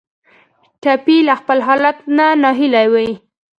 ټپي 0.81 1.17
له 1.27 1.33
خپل 1.39 1.57
حالت 1.67 1.97
نه 2.17 2.27
ناهیلی 2.41 2.87
وي. 2.93 3.09